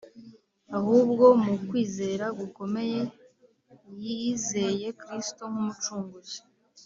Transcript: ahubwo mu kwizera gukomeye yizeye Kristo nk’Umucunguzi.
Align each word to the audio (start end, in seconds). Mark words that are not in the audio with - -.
ahubwo 0.77 1.25
mu 1.43 1.53
kwizera 1.67 2.25
gukomeye 2.39 2.99
yizeye 4.03 4.87
Kristo 5.01 5.43
nk’Umucunguzi. 5.51 6.39